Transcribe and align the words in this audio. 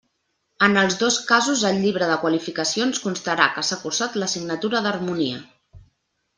En 0.67 0.79
els 0.83 0.95
dos 1.01 1.17
casos 1.31 1.61
al 1.69 1.77
llibre 1.83 2.07
de 2.13 2.17
qualificacions 2.23 3.03
constarà 3.05 3.47
que 3.59 3.67
s'ha 3.71 3.81
cursat 3.85 4.21
l'assignatura 4.23 4.85
d'harmonia. 4.89 5.47